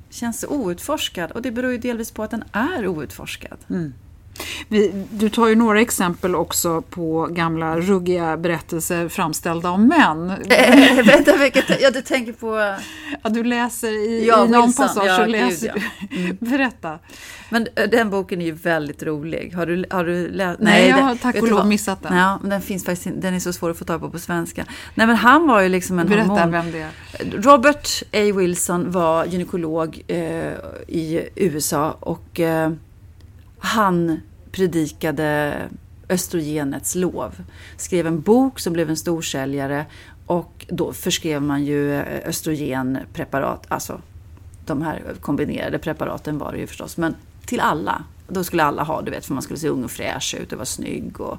[0.10, 3.58] känns outforskad och det beror ju delvis på att den är outforskad.
[3.70, 3.94] Mm.
[4.68, 10.34] Vi, du tar ju några exempel också på gamla ruggiga berättelser framställda av män.
[11.06, 12.76] Vänta, vilket, ja, du tänker på...
[13.24, 14.88] Ja, du läser i, ja, i någon Wilson.
[14.88, 15.08] passage.
[15.08, 16.18] Ja, så läser gud, ja.
[16.18, 16.38] mm.
[16.40, 17.00] Berätta.
[17.50, 19.54] Men eh, den boken är ju väldigt rolig.
[19.56, 20.60] Har du, har du läst?
[20.60, 22.18] Nej, Nej jag har tack och lov missat den.
[22.18, 24.66] Ja, men den, finns faktiskt, den är så svår att få tag på på svenska.
[24.96, 26.52] Nej, men han var ju liksom en Berätta hormon.
[26.52, 26.92] vem det är.
[27.42, 28.38] Robert A.
[28.38, 30.18] Wilson var gynekolog eh,
[30.88, 32.72] i USA och eh,
[33.66, 35.62] han predikade
[36.10, 37.36] östrogenets lov.
[37.78, 39.86] Skrev en bok som blev en storsäljare
[40.26, 44.02] och då förskrev man ju eh, östrogenpreparat, alltså
[44.66, 48.04] de här kombinerade preparaten var det ju förstås, men till alla.
[48.28, 50.58] Då skulle alla ha, du vet, för man skulle se ung och fräsch ut och
[50.58, 51.38] vara snygg och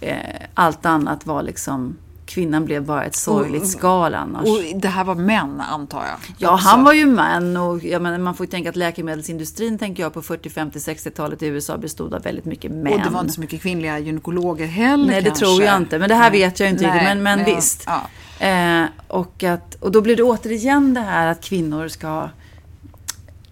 [0.00, 1.96] eh, allt annat var liksom
[2.30, 4.48] kvinnan blev bara ett sorgligt skal annars.
[4.48, 6.34] Och det här var män antar jag?
[6.38, 6.68] Ja, också.
[6.68, 10.14] han var ju man och jag menar, man får ju tänka att läkemedelsindustrin tänker jag
[10.14, 12.92] på 40, 50, 60-talet i USA bestod av väldigt mycket män.
[12.92, 15.44] Och det var inte så mycket kvinnliga gynekologer heller Nej, det kanske.
[15.44, 15.98] tror jag inte.
[15.98, 17.02] Men det här vet jag inte riktigt.
[17.02, 17.86] Men, men ja, visst.
[17.86, 18.02] Ja.
[18.46, 22.28] Eh, och, att, och då blir det återigen det här att kvinnor ska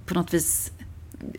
[0.07, 0.73] på något vis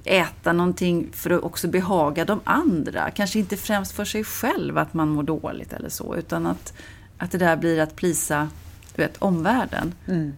[0.04, 3.12] äta någonting för att också behaga de andra.
[3.12, 6.74] Kanske inte främst för sig själv att man mår dåligt eller så, utan att
[7.20, 8.50] att det där blir att plisa
[8.96, 9.94] du vet, omvärlden.
[10.08, 10.34] Mm.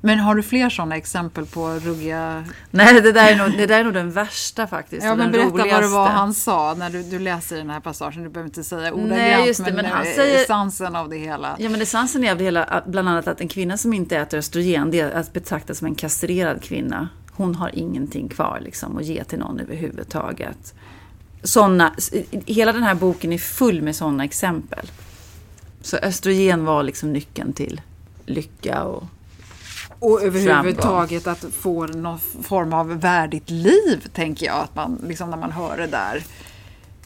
[0.00, 2.44] Men har du fler sådana exempel på ruggiga...
[2.70, 5.04] Nej, det där är nog, det där är nog den värsta faktiskt.
[5.04, 5.74] Ja, men berätta roligaste.
[5.74, 8.22] vad det var han sa när du, du läser den här passagen.
[8.22, 11.56] Du behöver inte säga ordagrant, men, men han säger, essensen av det hela.
[11.58, 14.90] Ja, men essensen av det hela, bland annat att en kvinna som inte äter östrogen,
[14.90, 17.08] det är att betrakta som en kastrerad kvinna.
[17.32, 20.74] Hon har ingenting kvar liksom, att ge till någon överhuvudtaget.
[21.42, 21.94] Såna,
[22.46, 24.90] hela den här boken är full med sådana exempel.
[25.86, 27.80] Så östrogen var liksom nyckeln till
[28.26, 29.04] lycka och
[29.98, 35.36] och överhuvudtaget att få någon form av värdigt liv, tänker jag, att man, liksom när
[35.36, 36.24] man hör det där.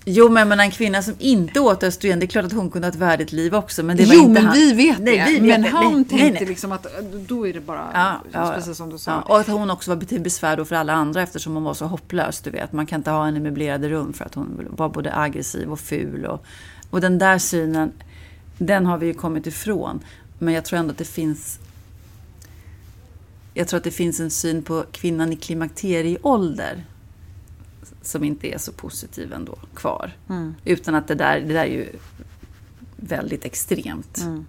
[0.04, 2.86] Jo, men, men en kvinna som inte åt östrogen, det är klart att hon kunde
[2.88, 3.82] ha ett värdigt liv också.
[3.82, 4.54] Men det var jo, inte men han.
[4.54, 5.24] vi vet Nej, det.
[5.24, 5.68] vi vet men det.
[5.68, 6.46] han Nej, tänkte nej.
[6.46, 6.86] liksom att
[7.28, 9.10] då är det bara Ja, ja, precis som du sa.
[9.10, 11.74] Ja, och att hon också var till besvär då för alla andra eftersom hon var
[11.74, 12.40] så hopplös.
[12.40, 12.72] Du vet.
[12.72, 15.80] Man kan inte ha henne i möblerade rum för att hon var både aggressiv och
[15.80, 16.26] ful.
[16.26, 16.44] Och,
[16.90, 17.92] och den där synen,
[18.60, 20.00] den har vi ju kommit ifrån.
[20.38, 21.58] Men jag tror ändå att det finns
[23.54, 26.84] jag tror att det finns en syn på kvinnan i klimakterieålder
[28.02, 30.12] som inte är så positiv ändå kvar.
[30.28, 30.54] Mm.
[30.64, 31.88] Utan att det där, det där är ju
[32.96, 34.18] väldigt extremt.
[34.18, 34.46] Mm.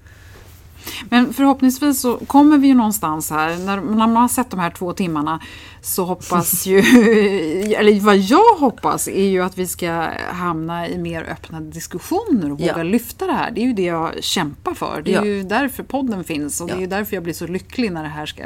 [1.09, 3.57] Men förhoppningsvis så kommer vi ju någonstans här.
[3.57, 5.39] När, när man har sett de här två timmarna
[5.83, 6.77] så hoppas ju,
[7.75, 12.59] eller vad jag hoppas är ju att vi ska hamna i mer öppna diskussioner och
[12.59, 12.83] våga Ja.
[12.83, 13.51] lyfta det här.
[13.51, 15.01] Det är ju det jag kämpar för.
[15.05, 15.25] Det är Ja.
[15.25, 16.81] ju därför podden finns och det är Ja.
[16.81, 18.43] ju därför jag blir så lycklig när det här ska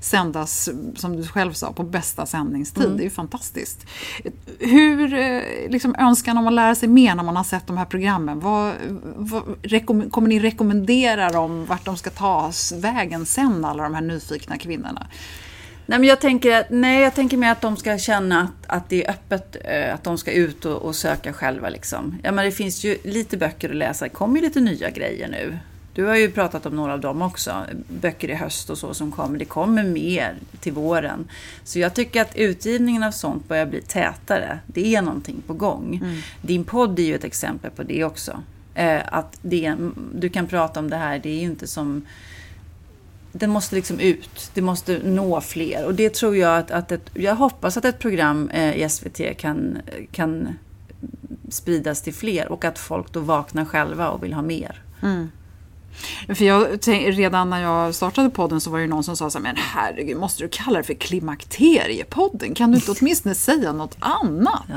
[0.00, 2.84] sändas, som du själv sa, på bästa sändningstid.
[2.84, 2.96] Mm.
[2.96, 3.86] Det är ju fantastiskt.
[4.58, 7.84] Hur, eh, liksom önskan om att lära sig mer när man har sett de här
[7.84, 8.72] programmen, vad,
[9.16, 14.02] vad, rekom- kommer ni rekommendera dem vart de ska ta vägen sen, alla de här
[14.02, 15.06] nyfikna kvinnorna?
[15.86, 18.88] Nej, men jag tänker, att, nej, jag tänker mer att de ska känna att, att
[18.88, 21.68] det är öppet, eh, att de ska ut och, och söka själva.
[21.68, 22.18] Liksom.
[22.22, 25.28] Ja, men det finns ju lite böcker att läsa, det kommer ju lite nya grejer
[25.28, 25.58] nu.
[25.94, 27.64] Du har ju pratat om några av dem också,
[28.00, 29.38] böcker i höst och så som kommer.
[29.38, 31.28] Det kommer mer till våren.
[31.64, 34.58] Så jag tycker att utgivningen av sånt börjar bli tätare.
[34.66, 36.00] Det är någonting på gång.
[36.42, 38.42] Din podd är ju ett exempel på det också.
[38.74, 39.76] Eh, att det,
[40.14, 42.06] du kan prata om det här, det är ju inte som
[43.36, 44.50] den måste liksom ut.
[44.54, 45.86] Det måste nå fler.
[45.86, 49.38] Och det tror jag att, att ett, jag hoppas att ett program eh, i SVT
[49.38, 49.78] kan,
[50.12, 50.48] kan
[51.48, 54.82] spridas till fler och att folk då vaknar själva och vill ha mer.
[56.34, 59.42] För jag, redan när jag startade podden så var det någon som sa så här,
[59.42, 62.54] men herregud, måste du kalla det för Klimakteriepodden?
[62.54, 64.62] Kan du inte åtminstone säga något annat?
[64.68, 64.76] Ja.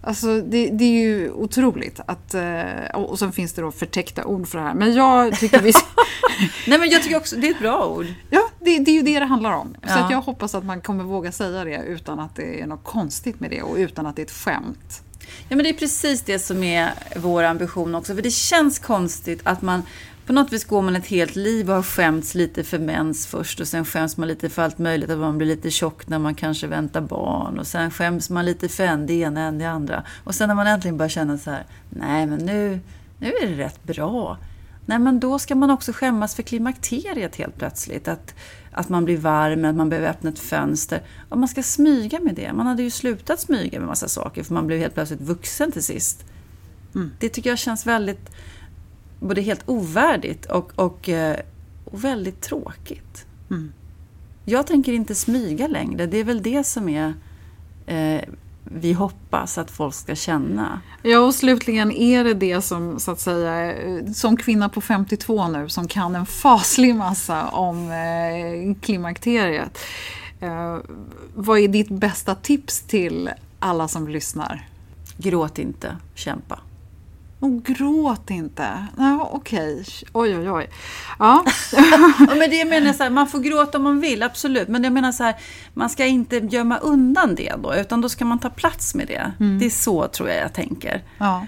[0.00, 4.48] Alltså det, det är ju otroligt att, eh, och sen finns det då förtäckta ord
[4.48, 4.74] för det här.
[4.74, 5.72] Men jag tycker vi...
[6.66, 8.06] Nej men jag tycker också, det är ett bra ord.
[8.30, 9.74] Ja, det, det är ju det det handlar om.
[9.82, 9.98] Så Ja.
[10.04, 13.40] att jag hoppas att man kommer våga säga det utan att det är något konstigt
[13.40, 15.02] med det och utan att det är ett skämt.
[15.48, 18.14] Ja men det är precis det som är vår ambition också.
[18.14, 19.82] För det känns konstigt att man
[20.28, 23.60] på något vis går man ett helt liv och har skämts lite för mens först
[23.60, 25.10] och sen skäms man lite för allt möjligt.
[25.10, 28.68] Att man blir lite tjock när man kanske väntar barn och sen skäms man lite
[28.68, 30.04] för en det ena än det andra.
[30.24, 32.80] Och sen när man äntligen börjar känna så här, nej men nu,
[33.18, 34.38] nu är det rätt bra.
[34.86, 38.08] Nej men då ska man också skämmas för klimakteriet helt plötsligt.
[38.08, 38.34] Att,
[38.72, 41.02] att man blir varm, att man behöver öppna ett fönster.
[41.28, 42.52] Och man ska smyga med det.
[42.52, 45.84] Man hade ju slutat smyga med massa saker för man blev helt plötsligt vuxen till
[45.84, 46.24] sist.
[47.18, 48.30] Det tycker jag känns väldigt
[49.20, 51.36] både helt ovärdigt och, och, eh,
[51.84, 53.26] och väldigt tråkigt.
[53.50, 53.72] Mm.
[54.44, 56.06] Jag tänker inte smyga längre.
[56.06, 57.14] Det är väl det som är
[57.86, 58.20] eh,
[58.64, 60.80] vi hoppas att folk ska känna.
[61.02, 63.74] Ja, och slutligen är det det som, så att säga,
[64.14, 69.78] som kvinna på 52 nu, som kan en faslig massa om eh, klimakteriet.
[70.40, 70.78] Eh,
[71.34, 74.68] vad är ditt bästa tips till alla som lyssnar?
[75.16, 76.60] Gråt inte, kämpa.
[77.40, 78.86] Och gråt inte.
[78.96, 79.84] Ja, okej.
[80.12, 80.68] Oj, oj, oj.
[81.18, 81.44] Ja.
[82.18, 84.68] Ja, men det menar jag så här, man får gråta om man vill, absolut.
[84.68, 85.34] Men jag menar så här,
[85.74, 89.32] man ska inte gömma undan det då, utan då ska man ta plats med det.
[89.60, 91.02] Det är så tror jag jag tänker.
[91.18, 91.46] ja.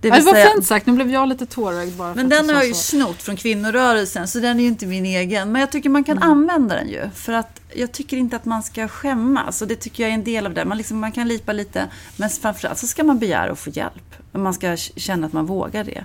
[0.00, 2.54] Det Det, var säga- fint sagt, nu blev jag lite tårögd bara Men den har
[2.56, 2.80] jag ju så.
[2.96, 5.52] snott från kvinnorörelsen, så den är ju inte min egen.
[5.52, 7.10] Men jag tycker man kan använda den ju.
[7.14, 9.62] För att jag tycker inte att man ska skämmas.
[9.62, 10.64] Och det tycker jag är en del av det.
[10.64, 14.14] Man, liksom, man kan lipa lite, men framförallt så ska man begära att få hjälp.
[14.32, 16.04] Man ska känna att man vågar det.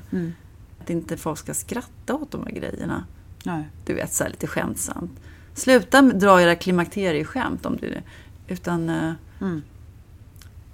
[0.82, 3.06] Att inte folk ska skratta åt de här grejerna.
[3.44, 3.64] Nej.
[3.86, 5.12] Du vet, så här lite skämtsamt.
[5.54, 8.04] Sluta dra era klimakterieskämt om det
[8.48, 9.62] Utan eh, Mm.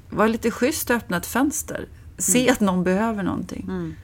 [0.09, 1.87] var lite schysst och öppna ett fönster.
[2.17, 3.95] Se att någon behöver någonting.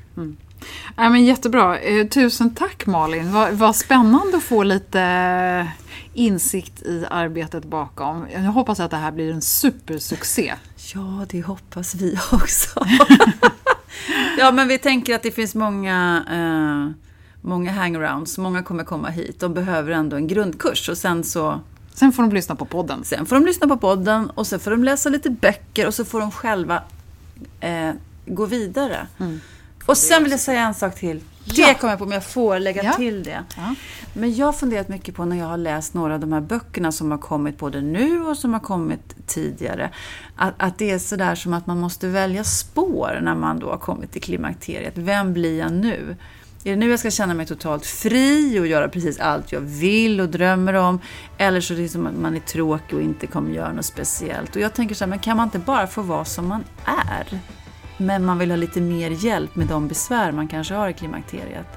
[0.96, 1.80] Ja, men jättebra.
[1.80, 3.32] Eh, tusen tack Malin.
[3.32, 5.68] Vad, vad spännande att få lite eh,
[6.14, 8.26] insikt i arbetet bakom.
[8.34, 10.54] Jag hoppas att det här blir en supersuccé.
[10.94, 12.86] Ja, det hoppas vi också.
[14.38, 17.02] ja, men vi tänker att det finns många, eh,
[17.42, 18.38] många hangarounds.
[18.38, 19.40] Många kommer komma hit.
[19.40, 20.90] De behöver ändå en grundkurs.
[20.90, 21.60] Och sen så
[21.94, 23.04] Sen får de lyssna på podden.
[23.04, 26.06] sen får de lyssna på podden och sen får de läsa lite böcker och så
[26.06, 26.84] får de själva
[27.60, 27.92] eh,
[28.26, 29.08] gå vidare.
[29.86, 31.20] Och sen vill jag säga en sak till.
[31.46, 31.74] Det Ja.
[31.74, 32.94] kommer jag på om jag får lägga Ja.
[32.94, 33.44] till det.
[33.58, 33.76] Ja.
[34.14, 36.92] Men jag har funderat mycket på när jag har läst några av de här böckerna
[36.92, 39.90] som har kommit både nu och som har kommit tidigare.
[40.36, 43.78] Att, att det är sådär som att man måste välja spår när man då har
[43.78, 44.94] kommit till klimakteriet.
[44.98, 46.16] Vem blir jag nu?
[46.64, 50.22] Är det nu jag ska känna mig totalt fri och göra precis allt jag vill
[50.22, 51.00] och drömmer om?
[51.38, 54.56] Eller så är det som att man är tråkig och inte kommer göra något speciellt.
[54.56, 57.40] Och jag tänker så här, men kan man inte bara få vara som man är?
[58.02, 61.68] Men man vill ha lite mer hjälp med de besvär man kanske har i klimakteriet.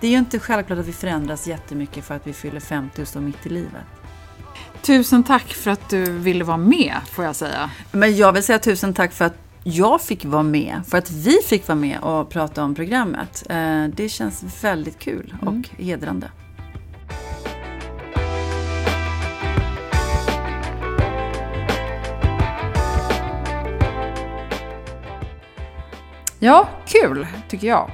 [0.00, 3.08] Det är ju inte självklart att vi förändras jättemycket för att vi fyller 50 och
[3.08, 3.84] står mitt i livet.
[4.82, 7.70] Tusen tack för att du ville vara med, får jag säga.
[7.92, 11.38] Men jag vill säga tusen tack för att jag fick vara med, för att vi
[11.46, 13.46] fick vara med och prata om programmet.
[13.50, 15.64] Eh, det känns väldigt kul och mm.
[15.78, 16.30] hedrande.
[26.44, 27.90] Ja, kul tycker jag.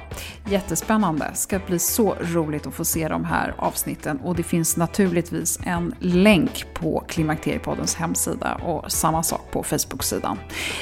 [0.49, 1.31] Jättespännande.
[1.33, 4.17] Ska bli så roligt att få se de här avsnitten.
[4.17, 10.37] Och det finns naturligtvis en länk på Klimakteriepoddens hemsida och samma sak på Facebook-sidan.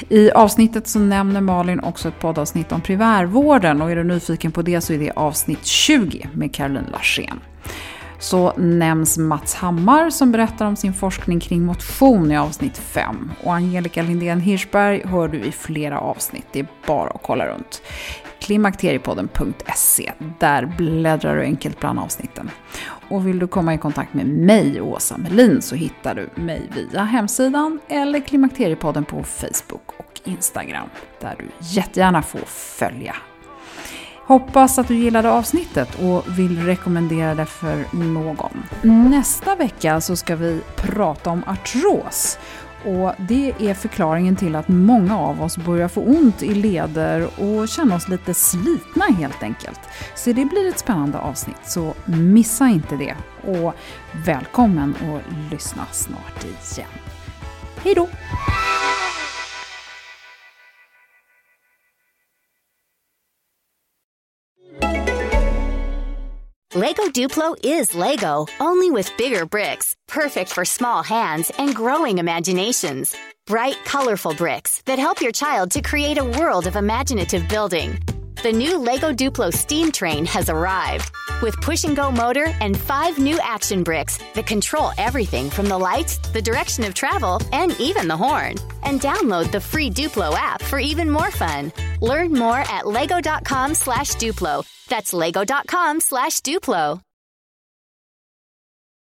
[0.08, 4.62] I avsnittet så nämner Malin också ett poddavsnitt om primärvården och är du nyfiken på
[4.62, 7.40] det så är det avsnitt 20 med Caroline Larsén
[8.20, 13.32] så nämns Mats Hammar som berättar om sin forskning kring motion i avsnitt 5.
[13.42, 17.82] Och Angelica Lindén Hirschberg hör du i flera avsnitt, det är bara att kolla runt.
[18.40, 22.50] Klimakteriepodden.se, där bläddrar du enkelt bland avsnitten.
[23.08, 27.02] Och vill du komma i kontakt med mig, Åsa Melin, så hittar du mig via
[27.02, 30.88] hemsidan eller Klimakteriepodden på Facebook och Instagram,
[31.20, 33.16] där du jättegärna får följa
[34.30, 38.62] Hoppas att du gillade avsnittet och vill rekommendera det för någon.
[38.82, 42.38] Nästa vecka så ska vi prata om artros.
[42.84, 47.68] Och det är förklaringen till att många av oss börjar få ont i leder och
[47.68, 49.80] känna oss lite slitna helt enkelt.
[50.14, 53.14] Så det blir ett spännande avsnitt, så missa inte det.
[53.44, 53.74] Och
[54.26, 56.88] välkommen att lyssna snart igen.
[57.84, 58.08] Hej då!
[66.72, 73.12] Lego Duplo is Lego, only with bigger bricks, perfect for small hands and growing imaginations.
[73.44, 77.98] Bright, colorful bricks that help your child to create a world of imaginative building.
[78.42, 81.12] The new Lego Duplo steam train has arrived
[81.42, 85.76] with push and go motor and five new action bricks that control everything from the
[85.76, 88.54] lights, the direction of travel, and even the horn.
[88.82, 91.70] And download the free Duplo app for even more fun.
[92.00, 94.64] Learn more at lego.com slash Duplo.
[94.88, 97.02] That's lego.com slash Duplo.